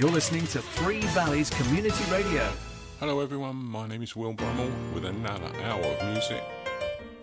[0.00, 2.50] You're listening to Three Valleys Community Radio.
[3.00, 3.56] Hello, everyone.
[3.56, 6.42] My name is Will Brummel with another hour of music.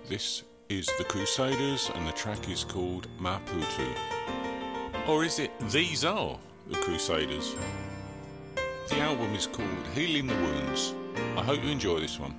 [0.08, 3.88] This is The Crusaders, and the track is called Maputo.
[5.08, 6.38] Or is it These Are
[6.68, 7.56] The Crusaders?
[8.90, 10.94] The album is called Healing the Wounds.
[11.36, 12.36] I hope you enjoy this one.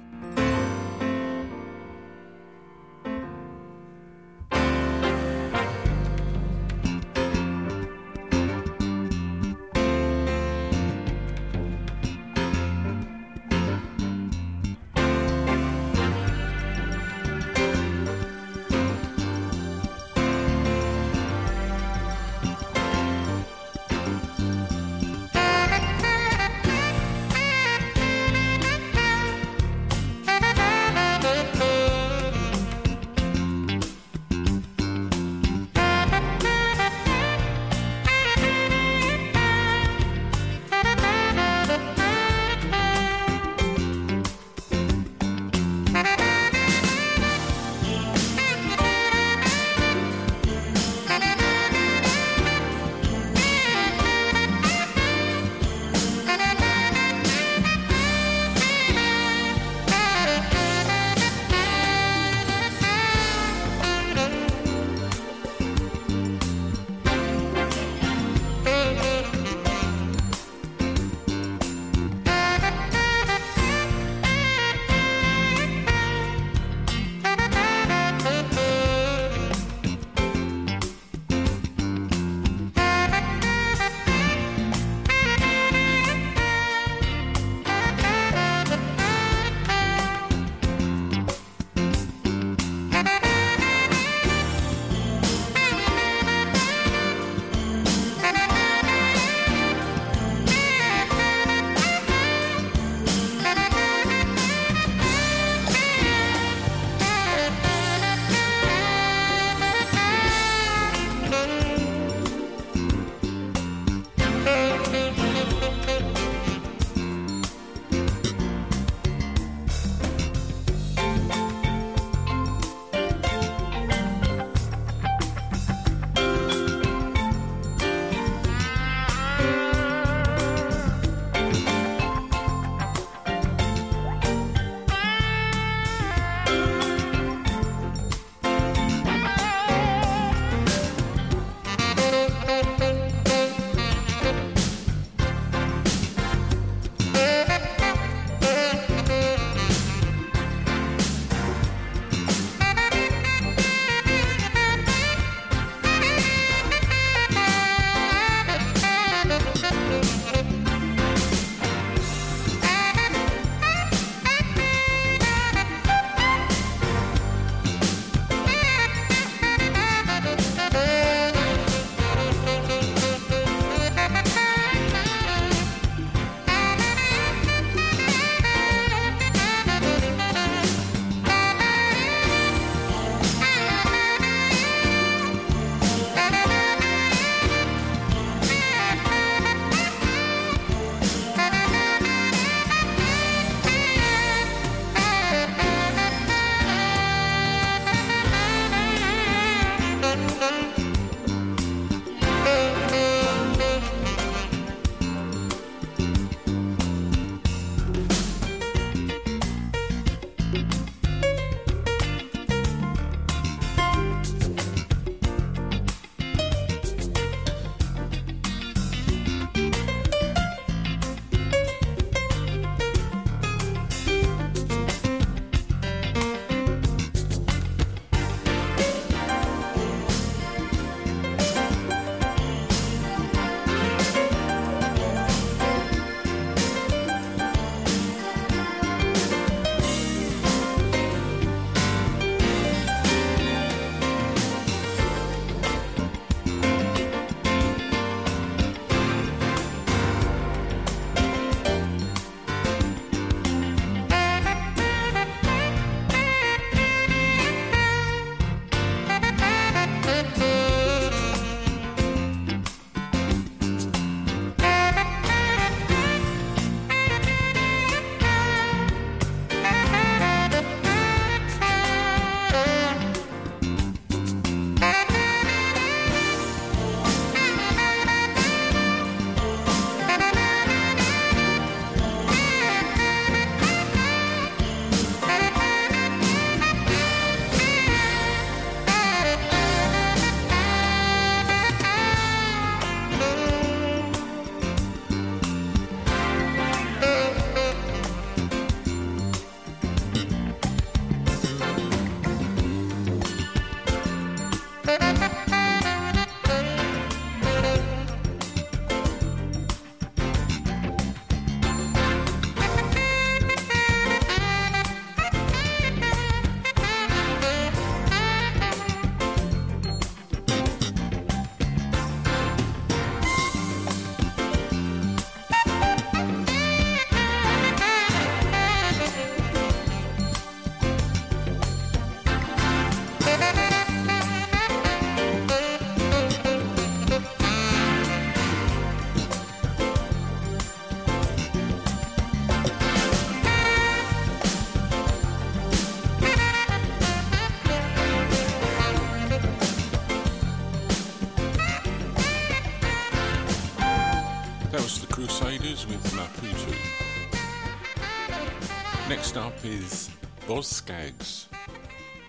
[359.28, 360.10] Next up is
[360.46, 361.48] Boz Scaggs.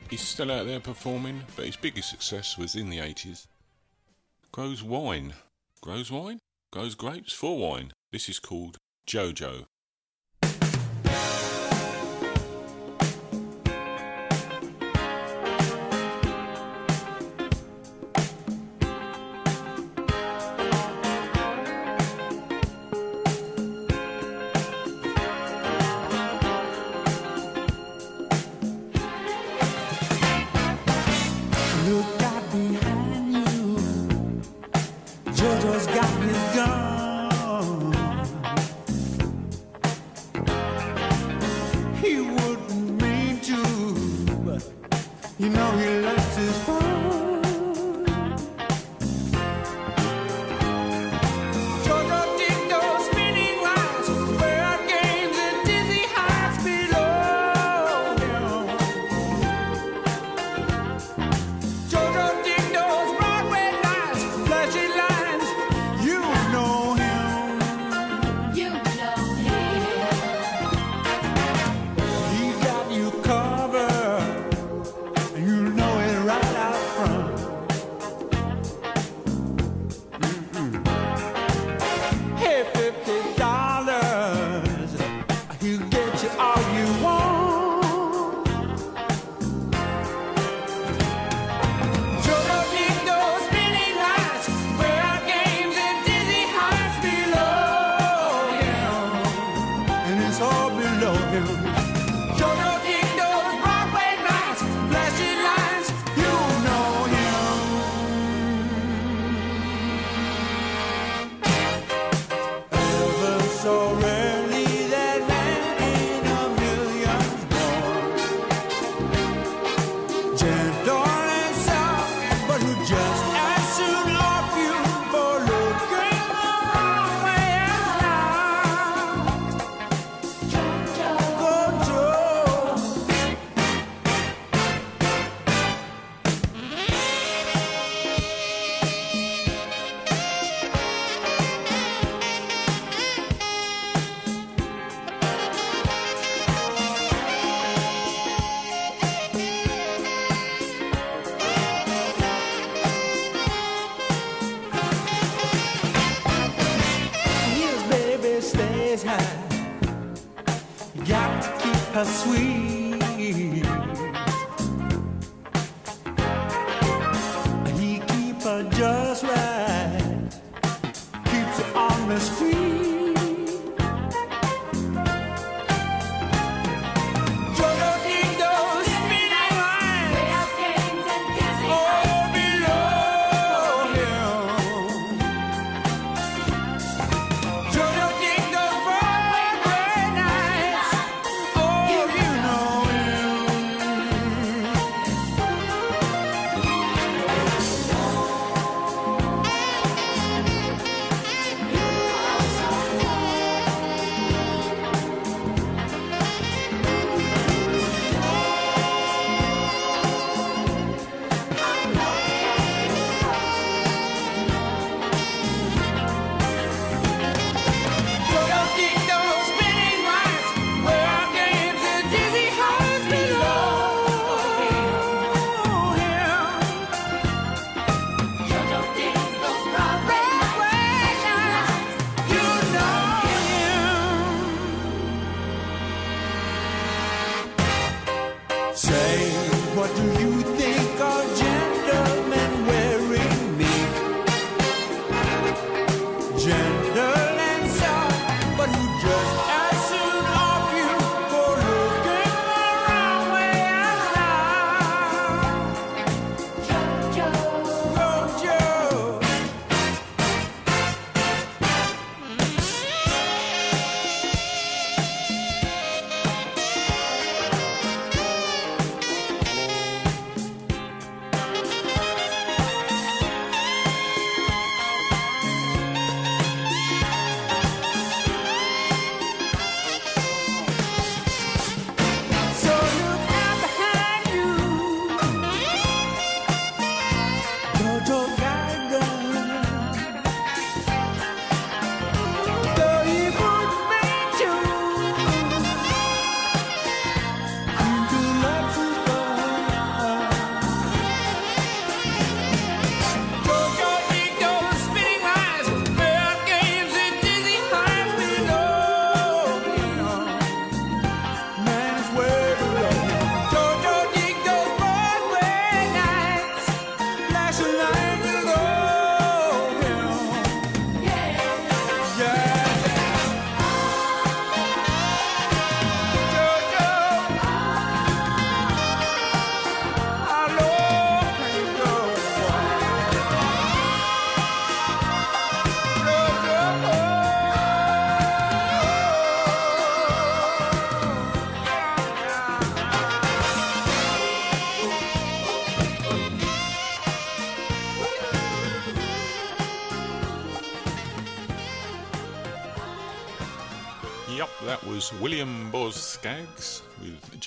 [0.10, 3.48] He's still out there performing, but his biggest success was in the 80s.
[4.52, 5.34] Grows wine.
[5.80, 6.40] Grows wine?
[6.74, 7.94] Grows grapes for wine.
[8.12, 8.76] This is called
[9.08, 9.68] Jojo.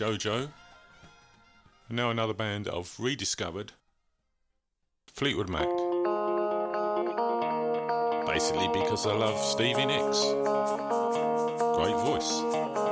[0.03, 0.49] JoJo.
[1.89, 3.71] And now another band I've rediscovered
[5.07, 5.69] Fleetwood Mac.
[8.27, 10.25] Basically because I love Stevie Nicks.
[11.77, 12.92] Great voice.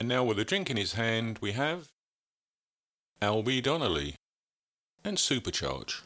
[0.00, 1.88] And now, with a drink in his hand, we have
[3.20, 4.14] Albie Donnelly
[5.04, 6.02] and Supercharge.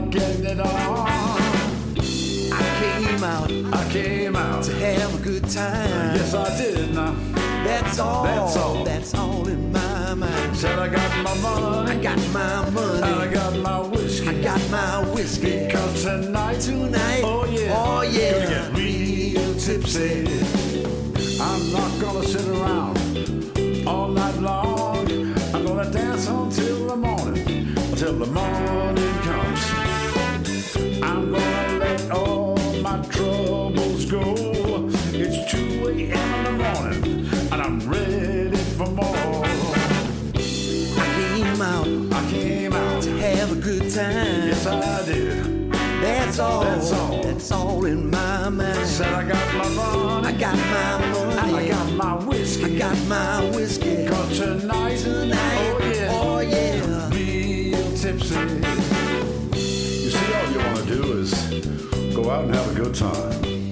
[0.00, 1.08] Getting it on.
[2.56, 6.14] I came out I came out, to have a good time.
[6.16, 7.14] yes I did now.
[7.64, 8.24] That's all.
[8.24, 8.84] That's all.
[8.84, 10.56] That's all in my mind.
[10.56, 14.28] Said I got my money, I got my money, and I got my whiskey.
[14.28, 15.66] I got my whiskey.
[15.66, 17.22] Because tonight, Tonight.
[17.24, 18.32] oh yeah, Oh yeah.
[18.32, 20.26] gonna get real tipsy.
[21.40, 25.08] I'm not gonna sit around all night long.
[25.54, 29.53] I'm gonna dance until the morning, until the morning comes.
[34.14, 34.34] Go.
[35.12, 36.34] It's 2 a.m.
[36.38, 39.44] in the morning, and I'm ready for more.
[40.96, 44.48] I came out I came out, to have a good time.
[44.48, 45.72] yes I did.
[46.00, 46.62] That's all.
[46.64, 47.22] That's all.
[47.22, 48.86] That's all in my mind.
[48.86, 50.26] Said I got my money.
[50.28, 51.40] I got my money.
[51.40, 52.76] I got my whiskey.
[52.76, 54.06] I got my whiskey.
[54.06, 55.38] Cause tonight, Tonight.
[55.40, 57.08] oh yeah, Oh yeah.
[57.10, 58.34] real tipsy.
[60.04, 63.63] You see, all you want to do is go out and have a good time.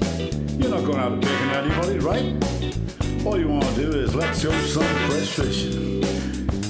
[0.83, 3.25] Not going out picking anybody, right?
[3.25, 6.03] All you want to do is let's go some fishing.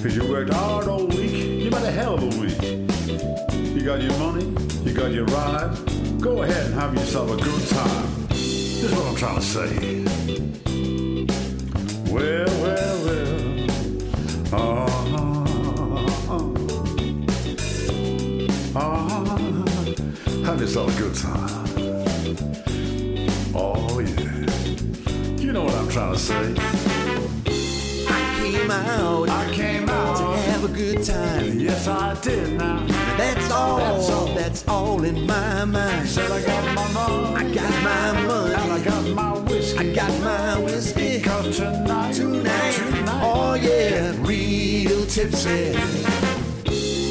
[0.03, 1.33] Cause you worked hard all week.
[1.33, 2.61] You've had a hell of a week.
[3.75, 4.44] You got your money,
[4.85, 5.75] you got your ride.
[6.20, 8.27] Go ahead and have yourself a good time.
[8.29, 10.05] This is what I'm trying to say.
[12.12, 13.33] Well, well, well.
[18.77, 19.38] Ah, ah,
[20.44, 21.62] have yourself a good time.
[23.54, 25.36] Oh, yeah.
[25.36, 26.54] You know what I'm trying to say.
[28.08, 30.16] I came out I came out.
[30.16, 31.58] to have a good time.
[31.58, 32.86] Yes, I did now.
[33.16, 33.76] That's all.
[33.78, 34.26] That's all.
[34.34, 36.08] That's all in my mind.
[36.08, 37.36] Said I got my money.
[37.36, 38.54] I got my money.
[38.54, 39.78] And I got my whiskey.
[39.78, 41.20] I got my whiskey.
[41.20, 45.74] Cause tonight, Tonight, tonight, oh yeah, real tipsy.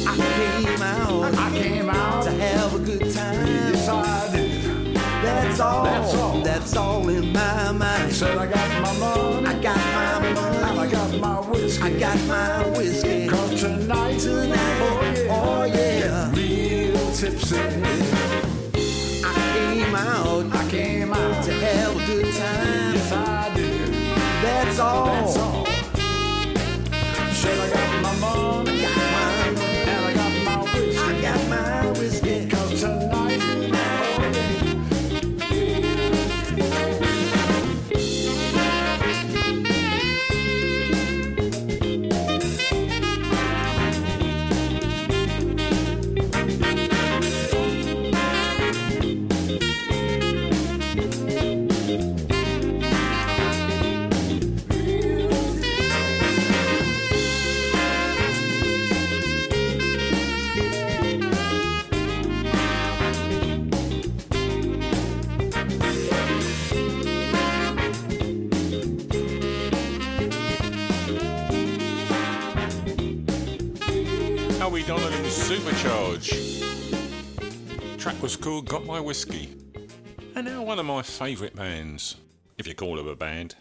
[0.04, 2.24] I came out I came out.
[2.24, 3.46] to have a good time.
[3.46, 4.94] Yes, I did.
[5.22, 5.84] That's all.
[5.84, 6.21] That's all.
[7.12, 8.12] In my mind.
[8.12, 9.46] Said I got my money.
[9.46, 11.82] I got my money, And I got my whiskey.
[11.82, 13.28] I got my whiskey.
[13.28, 16.32] Cause tonight, Tonight, oh yeah, oh yeah.
[16.34, 17.56] real tipsy.
[19.24, 21.44] I came out I came out.
[21.44, 22.94] to have a good time.
[22.94, 23.88] Yes, I did.
[24.42, 25.06] That's all.
[25.06, 25.51] That's all.
[74.82, 76.28] Howie Donnelly Supercharge.
[77.98, 79.54] Track was called Got My Whiskey.
[80.34, 82.16] And now one of my favourite bands,
[82.58, 83.54] if you call them a band.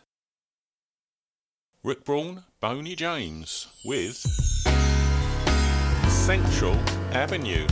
[1.84, 4.18] Rick Braun, Boney James with
[6.08, 6.76] Central
[7.12, 7.68] Avenue.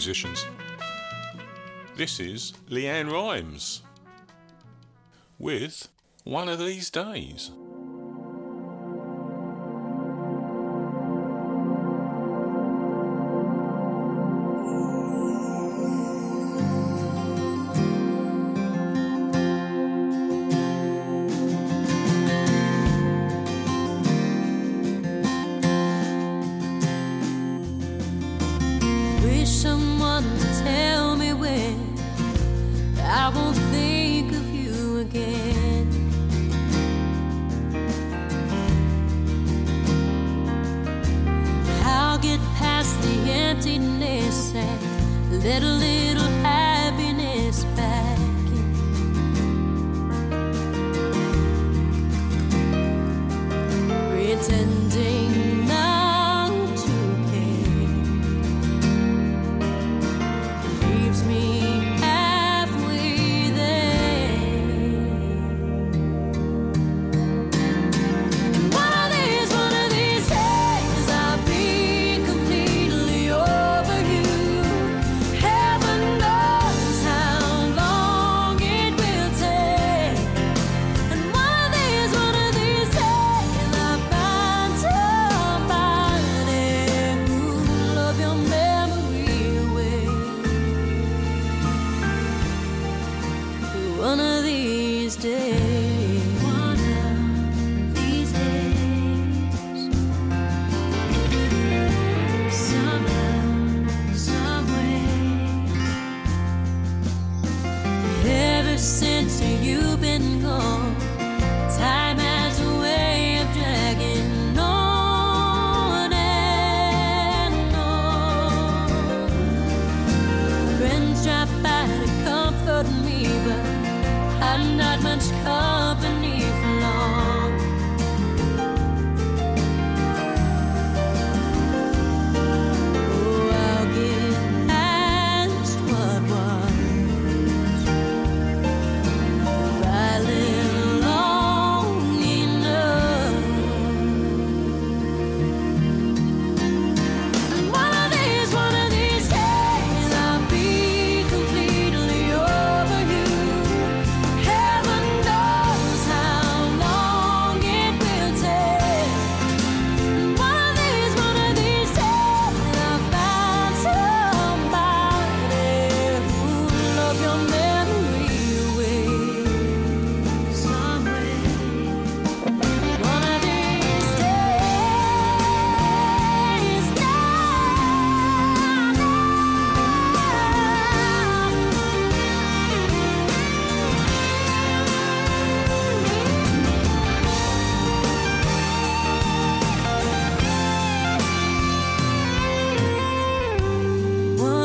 [0.00, 0.46] musicians.
[1.94, 3.82] This is LeAnn Rimes
[5.38, 5.88] with
[6.24, 7.50] One of These Days.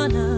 [0.08, 0.35] Nirvana.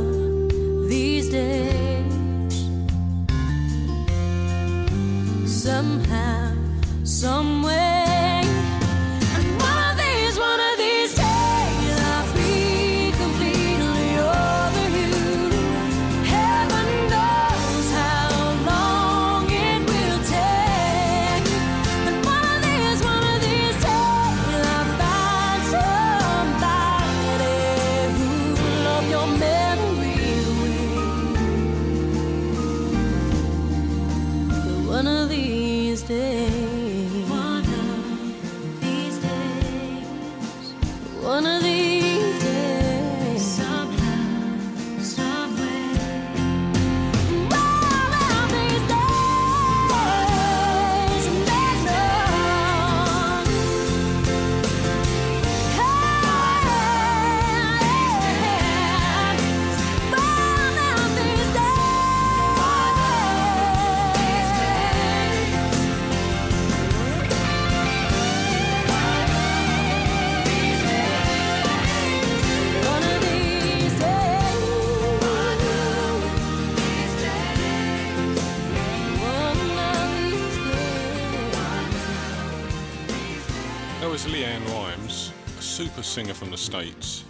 [85.98, 87.24] A singer from the States.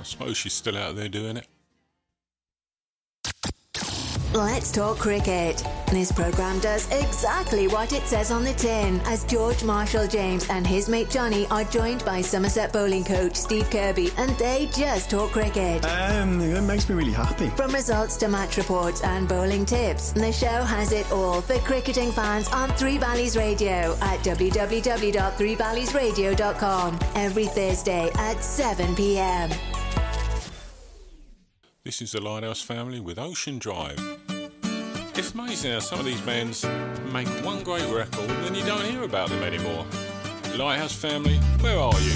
[0.00, 1.46] I suppose she's still out there doing it.
[4.32, 5.62] Let's talk cricket.
[5.90, 10.66] This programme does exactly what it says on the tin as George Marshall James and
[10.66, 15.32] his mate Johnny are joined by Somerset bowling coach Steve Kirby and they just talk
[15.32, 15.84] cricket.
[15.84, 17.48] Um, it makes me really happy.
[17.50, 22.12] From results to match reports and bowling tips, the show has it all for cricketing
[22.12, 29.50] fans on Three Valleys Radio at www.threevalleysradio.com every Thursday at 7 p.m.
[31.84, 34.23] This is the Lighthouse Family with Ocean Drive.
[35.16, 36.64] It's amazing how some of these bands
[37.12, 39.86] make one great record and then you don't hear about them anymore.
[40.56, 42.12] Lighthouse Family, where are you?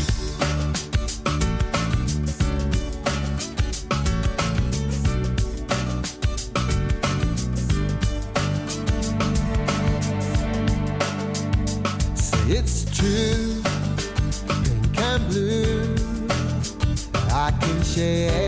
[12.99, 13.63] True,
[14.97, 15.95] and blue.
[17.31, 18.48] I can share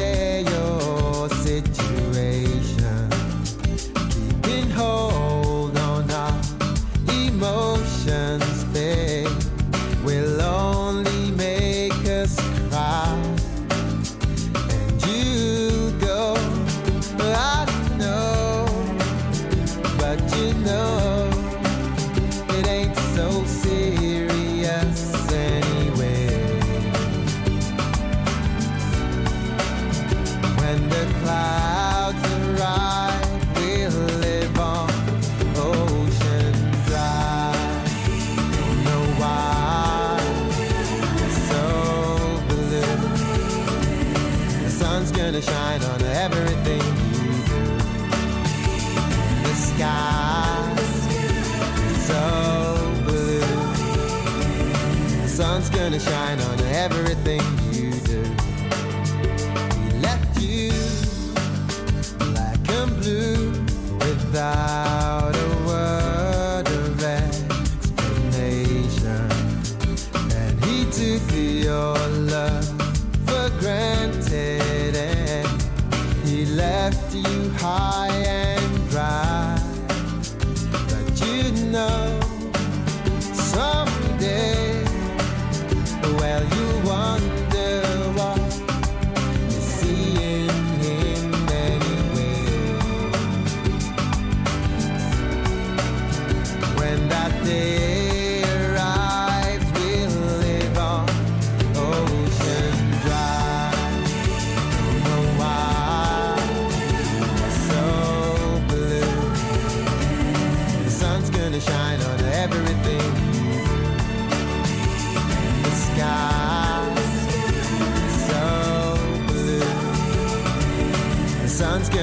[77.28, 78.49] you high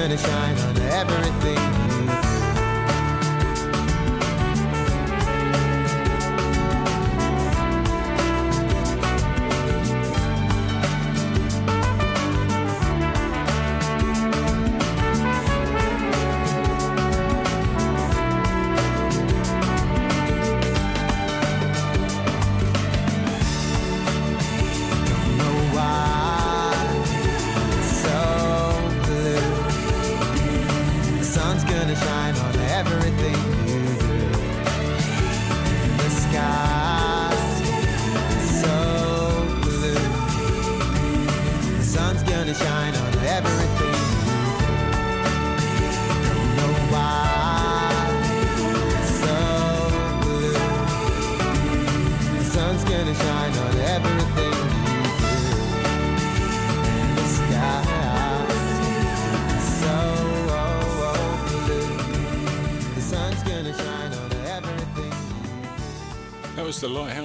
[0.08, 0.57] sun's gonna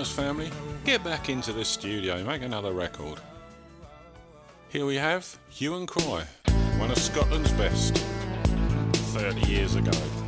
[0.03, 0.51] Lighthouse Family.
[0.83, 3.19] Get back into the studio, make another record.
[4.67, 6.25] Here we have Hue and Cry,
[6.77, 7.97] one of Scotland's best,
[9.13, 10.22] 30 years ago.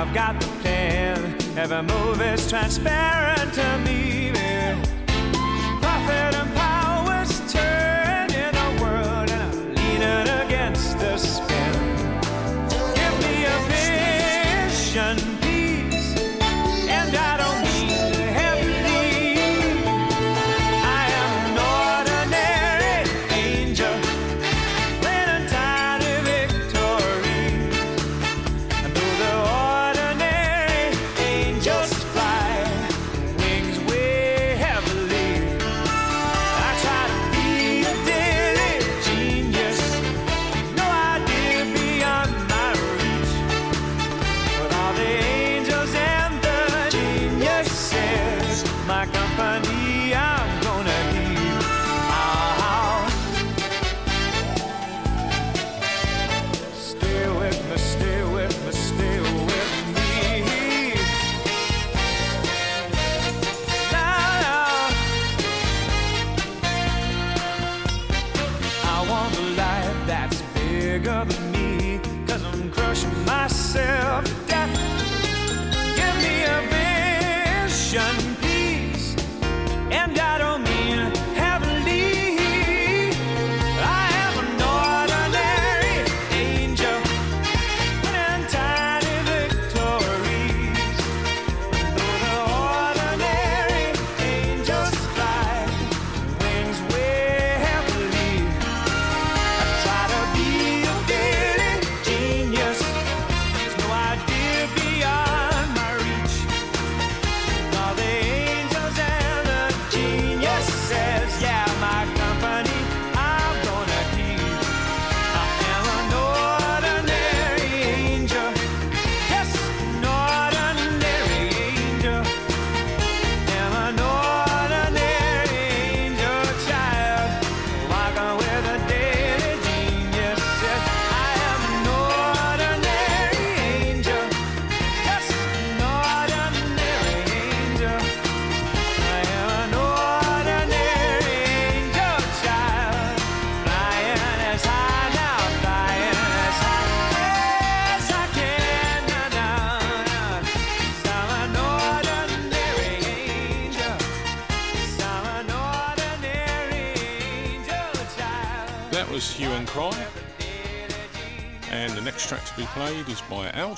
[0.00, 1.36] I've got the plan.
[1.58, 4.09] Every move is transparent to me.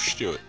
[0.03, 0.41] Josh Stewart.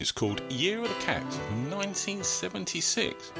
[0.00, 1.22] It's called Year of the Cat
[1.68, 3.32] 1976.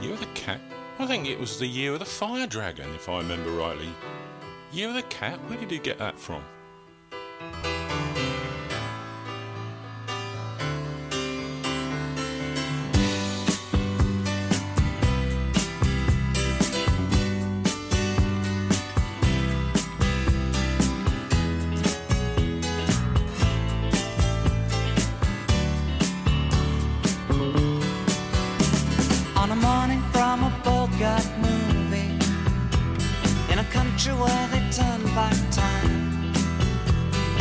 [0.00, 0.60] Year of the Cat?
[0.98, 3.90] I think it was the Year of the Fire Dragon, if I remember rightly.
[4.72, 5.38] Year of the Cat?
[5.48, 6.42] Where did you get that from?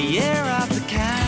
[0.00, 1.19] the year of the cat.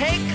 [0.00, 0.29] Take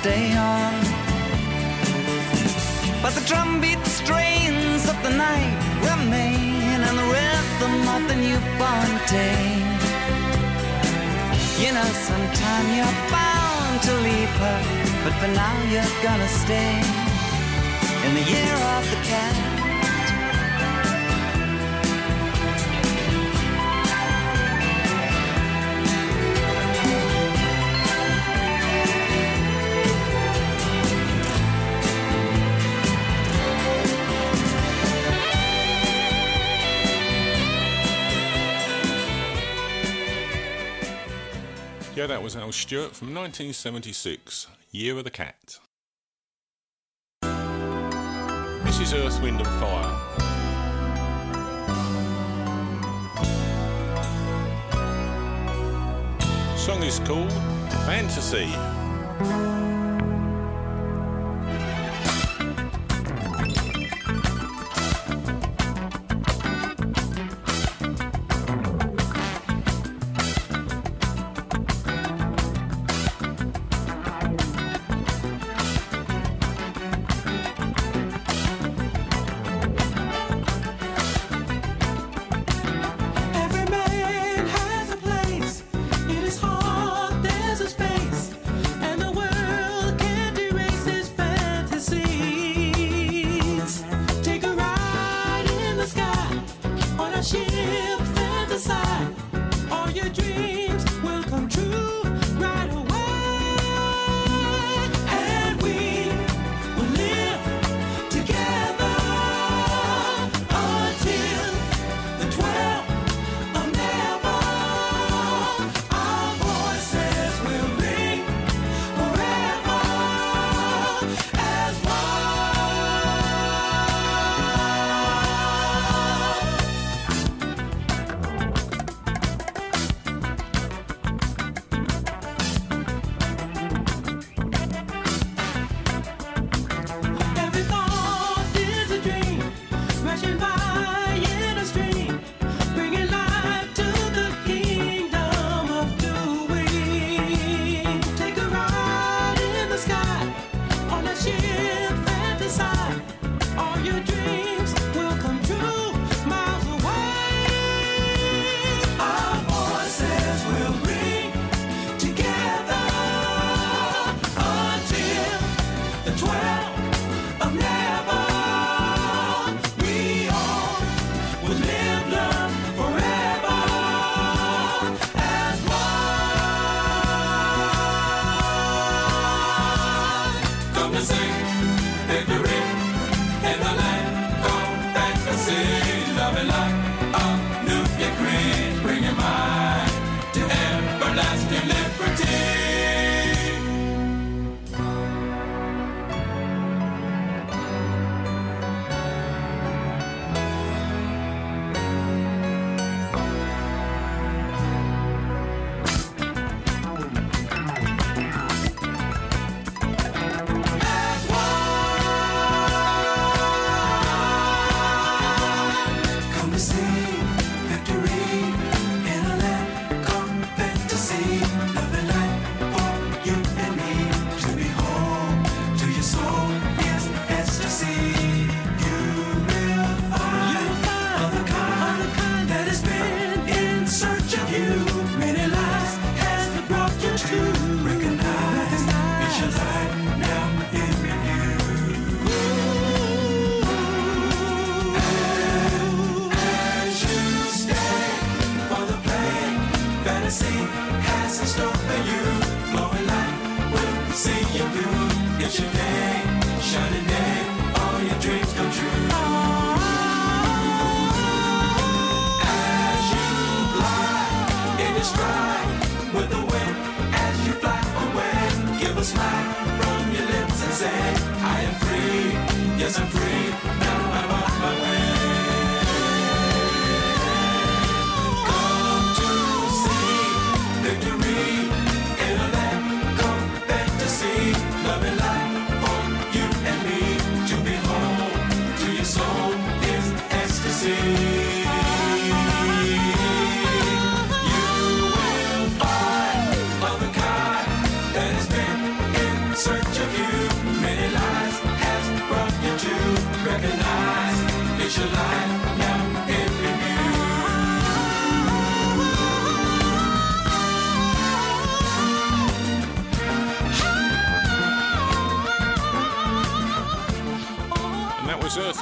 [0.00, 0.74] stay on.
[3.02, 5.58] But the drumbeat strains of the night
[5.90, 9.44] remain, and the rhythm of the newborn day.
[11.62, 14.60] You know, sometime you're bound to leave her,
[15.02, 16.74] but for now you're gonna stay
[18.06, 19.47] in the year of the cat.
[42.28, 45.58] Was Al Stewart from 1976, Year of the Cat.
[48.66, 49.94] This is Earth, Wind and Fire.
[56.58, 57.32] Song is called
[57.86, 59.47] Fantasy.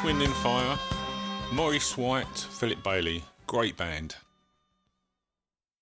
[0.06, 0.78] Wind and Fire.
[1.52, 3.24] Maurice White, Philip Bailey.
[3.48, 4.14] Great band.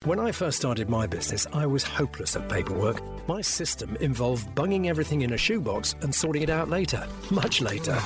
[0.04, 3.02] When I first started my business, I was hopeless at paperwork.
[3.28, 7.06] My system involved bunging everything in a shoebox and sorting it out later.
[7.30, 7.98] Much later.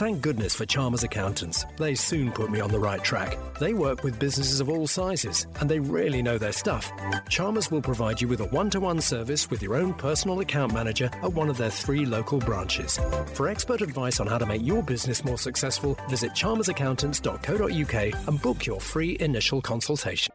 [0.00, 1.66] Thank goodness for Chalmers Accountants.
[1.76, 3.36] They soon put me on the right track.
[3.58, 6.90] They work with businesses of all sizes, and they really know their stuff.
[7.28, 10.72] Chalmers will provide you with a one to one service with your own personal account
[10.72, 12.98] manager at one of their three local branches.
[13.34, 18.64] For expert advice on how to make your business more successful, visit chalmersaccountants.co.uk and book
[18.64, 20.32] your free initial consultation.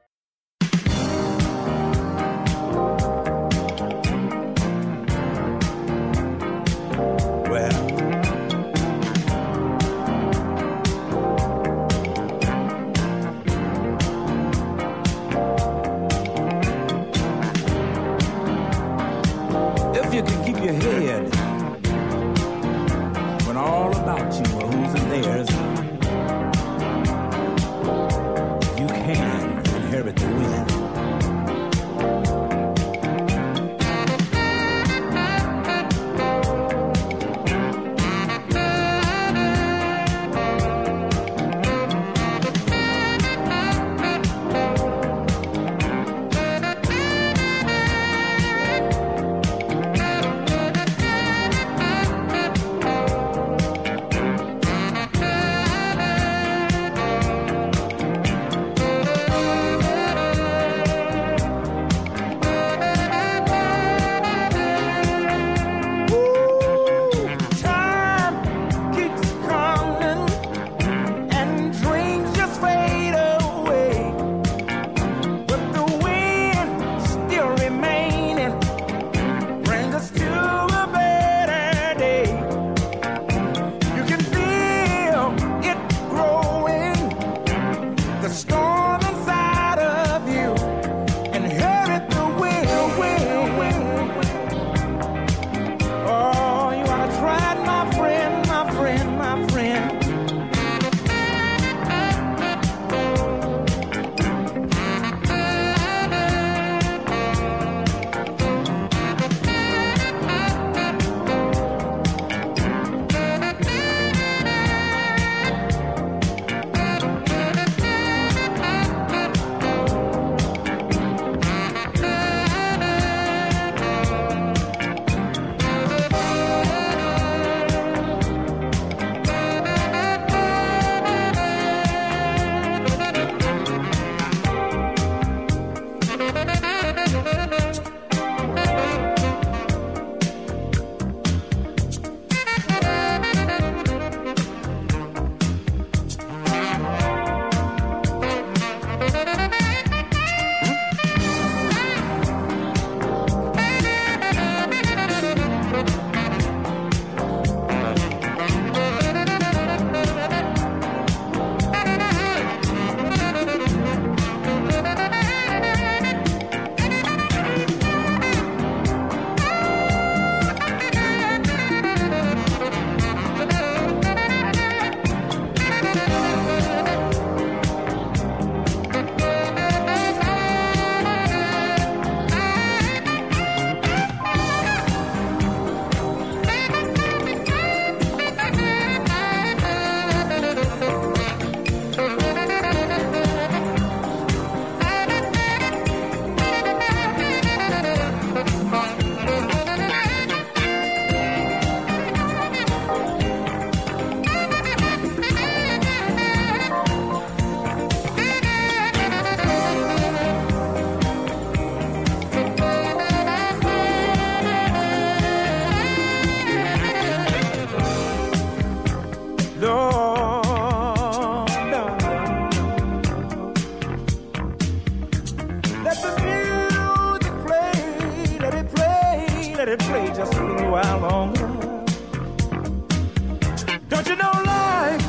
[233.96, 235.02] Don't you know life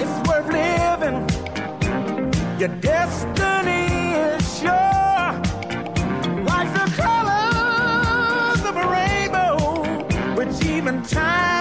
[0.00, 1.18] is worth living?
[2.58, 5.32] Your destiny is sure.
[6.42, 11.55] Like the colors of a rainbow, which even time.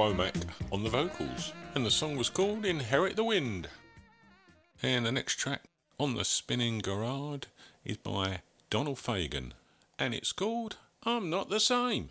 [0.00, 3.68] Womack on the vocals, and the song was called Inherit the Wind.
[4.82, 5.64] And the next track
[5.98, 7.42] on the Spinning Garage
[7.84, 8.40] is by
[8.70, 9.52] Donald Fagen,
[9.98, 12.08] and it's called I'm Not the Same.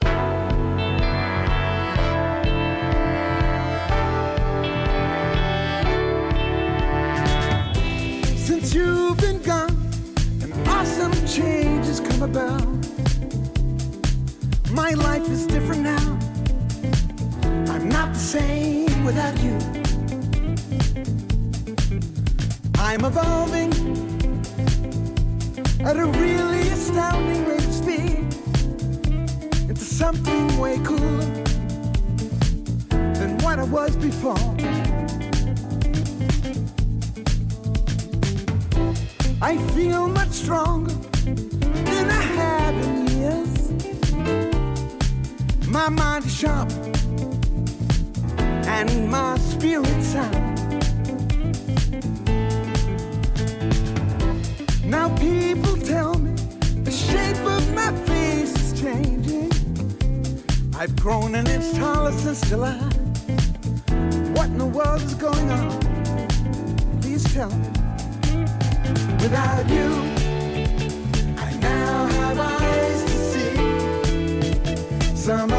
[8.37, 9.75] Since you've been gone,
[10.43, 12.67] an awesome change has come about.
[14.69, 16.28] My life is different now.
[17.79, 19.57] I'm not the same without you.
[22.77, 23.71] I'm evolving
[25.85, 28.17] at a really astounding rate of speed
[29.69, 31.25] into something way cooler
[32.89, 34.35] than what I was before.
[39.41, 43.71] I feel much stronger than I have in years.
[45.69, 46.69] My mind is sharp
[48.79, 50.55] and my spirit sound.
[54.85, 56.31] Now people tell me
[56.87, 59.51] the shape of my face is changing.
[60.77, 62.79] I've grown an inch taller since July.
[64.35, 65.77] What in the world is going on?
[67.01, 67.67] Please tell me.
[69.23, 69.89] Without you,
[71.47, 75.51] I now have eyes to see some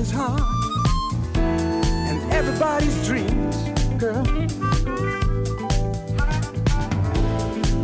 [0.00, 0.42] everybody's heart
[1.36, 3.56] and everybody's dreams,
[3.98, 4.26] girl.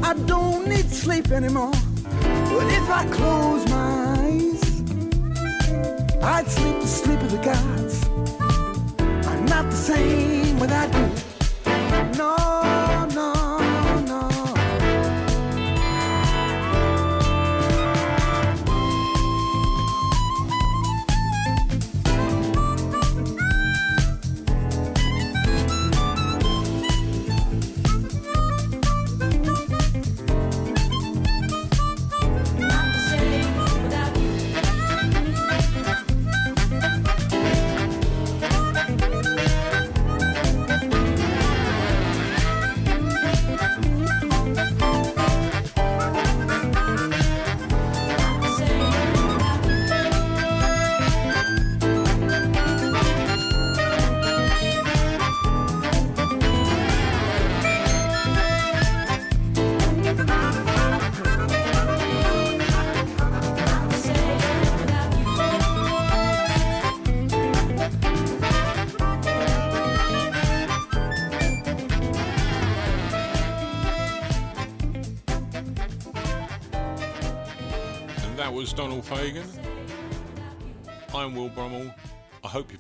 [0.03, 1.73] I don't need sleep anymore,
[2.23, 4.63] but if I close my eyes,
[6.23, 8.05] I'd sleep the sleep of the gods.
[9.29, 10.26] I'm not the same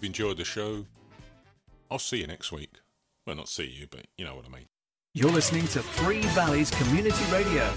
[0.06, 0.86] enjoyed the show.
[1.90, 2.80] I'll see you next week.
[3.26, 4.66] Well, not see you, but you know what I mean.
[5.14, 7.72] You're listening to Three Valleys Community Radio.